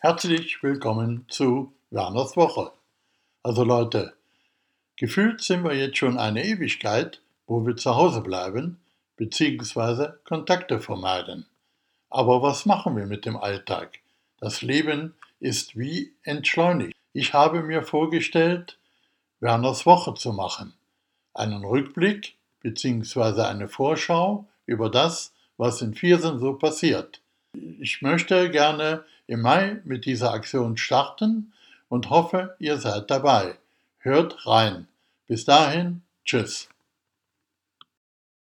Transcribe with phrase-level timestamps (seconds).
[0.00, 2.70] Herzlich willkommen zu Werners Woche.
[3.42, 4.14] Also Leute,
[4.94, 8.78] gefühlt sind wir jetzt schon eine Ewigkeit, wo wir zu Hause bleiben
[9.16, 10.10] bzw.
[10.22, 11.46] Kontakte vermeiden.
[12.10, 13.98] Aber was machen wir mit dem Alltag?
[14.38, 16.94] Das Leben ist wie entschleunigt.
[17.12, 18.78] Ich habe mir vorgestellt,
[19.40, 20.74] Werners Woche zu machen.
[21.34, 23.42] Einen Rückblick bzw.
[23.42, 27.20] eine Vorschau über das, was in Viersen so passiert.
[27.80, 31.52] Ich möchte gerne im Mai mit dieser Aktion starten
[31.88, 33.56] und hoffe, ihr seid dabei.
[33.98, 34.88] Hört rein.
[35.28, 36.68] Bis dahin, tschüss.